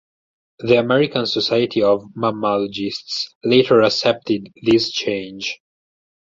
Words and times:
The 0.57 0.79
American 0.79 1.27
Society 1.27 1.83
of 1.83 2.03
Mammalogists 2.17 3.27
later 3.43 3.83
accepted 3.83 4.49
this 4.63 4.89
change. 4.91 5.59